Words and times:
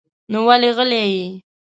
نو 0.31 0.39
ولې 0.47 0.69
غلی 0.77 1.01
يې؟ 1.13 1.25